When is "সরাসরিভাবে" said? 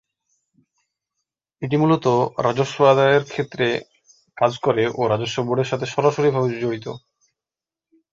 5.85-6.49